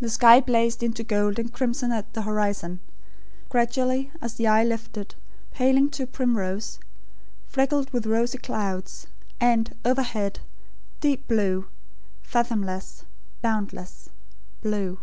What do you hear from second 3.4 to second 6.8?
gradually as the eye lifted, paling to primrose,